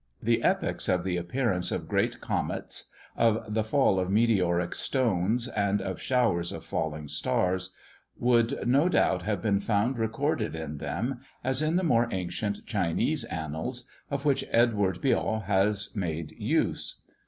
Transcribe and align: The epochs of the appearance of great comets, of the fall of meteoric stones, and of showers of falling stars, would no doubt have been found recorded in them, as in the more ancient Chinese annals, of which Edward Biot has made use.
The 0.19 0.41
epochs 0.41 0.89
of 0.89 1.03
the 1.03 1.15
appearance 1.17 1.71
of 1.71 1.87
great 1.87 2.19
comets, 2.21 2.89
of 3.15 3.53
the 3.53 3.63
fall 3.63 3.99
of 3.99 4.09
meteoric 4.09 4.73
stones, 4.73 5.47
and 5.47 5.79
of 5.79 6.01
showers 6.01 6.51
of 6.51 6.63
falling 6.65 7.07
stars, 7.07 7.75
would 8.17 8.67
no 8.67 8.89
doubt 8.89 9.21
have 9.21 9.43
been 9.43 9.59
found 9.59 9.99
recorded 9.99 10.55
in 10.55 10.79
them, 10.79 11.19
as 11.43 11.61
in 11.61 11.75
the 11.75 11.83
more 11.83 12.07
ancient 12.09 12.65
Chinese 12.65 13.25
annals, 13.25 13.85
of 14.09 14.25
which 14.25 14.43
Edward 14.49 15.03
Biot 15.03 15.43
has 15.43 15.95
made 15.95 16.31
use. 16.31 16.99